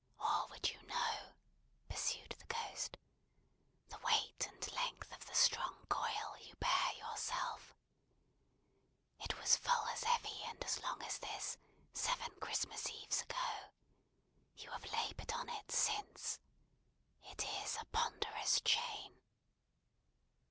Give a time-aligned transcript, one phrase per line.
[0.17, 1.33] "Or would you know,"
[1.87, 2.97] pursued the Ghost,
[3.89, 7.75] "the weight and length of the strong coil you bear yourself?
[9.23, 11.59] It was full as heavy and as long as this,
[11.93, 13.69] seven Christmas Eves ago.
[14.55, 16.39] You have laboured on it, since.
[17.25, 19.21] It is a ponderous chain!"